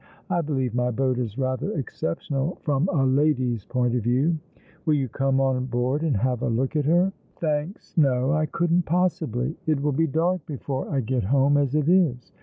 [0.31, 4.39] I believe my boat is rather exceptional, from a lady's point of view.
[4.83, 8.87] Will you come on board and have a look at her?"" Thanks, no; I couldn't
[8.87, 9.55] possibly.
[9.67, 12.31] It will be dark before I get home as it is."